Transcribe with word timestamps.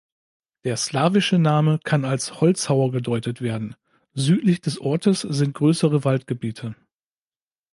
Der 0.63 0.77
slawische 0.77 1.37
Name 1.37 1.77
kann 1.77 2.05
als 2.05 2.41
"Holzhauer" 2.41 2.91
gedeutet 2.91 3.39
werden, 3.39 3.75
südlich 4.15 4.59
des 4.59 4.81
Ortes 4.81 5.19
sind 5.21 5.53
größere 5.53 6.03
Waldgebiete. 6.03 6.75